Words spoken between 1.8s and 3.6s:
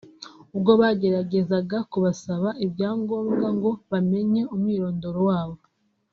kubasaba ibyangombwa